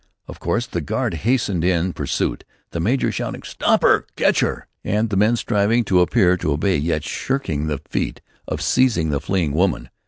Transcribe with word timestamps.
Of 0.27 0.39
course 0.39 0.65
the 0.65 0.81
guard 0.81 1.13
hastened 1.13 1.63
in 1.63 1.93
pursuit, 1.93 2.43
the 2.71 2.79
major 2.79 3.11
shouting 3.11 3.43
"Stop 3.43 3.83
her! 3.83 4.07
Catch 4.15 4.39
her!" 4.39 4.65
and 4.83 5.11
the 5.11 5.15
men 5.15 5.35
striving 5.35 5.83
to 5.83 6.01
appear 6.01 6.37
to 6.37 6.53
obey, 6.53 6.75
yet 6.77 7.03
shirking 7.03 7.67
the 7.67 7.81
feat 7.87 8.19
of 8.47 8.63
seizing 8.63 9.11
the 9.11 9.21
fleeing 9.21 9.51
woman. 9.51 9.91